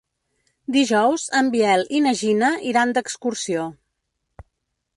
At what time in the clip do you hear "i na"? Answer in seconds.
1.99-2.13